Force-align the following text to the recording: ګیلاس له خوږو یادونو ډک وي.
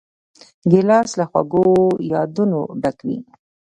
ګیلاس 0.71 1.09
له 1.19 1.25
خوږو 1.29 1.67
یادونو 2.11 2.59
ډک 2.81 2.97
وي. 3.07 3.17